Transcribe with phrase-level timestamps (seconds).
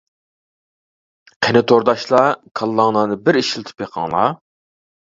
[1.43, 4.39] قېنى تورداشلار كاللاڭلارنى بىر ئىشلىتىپ بېقىڭلار.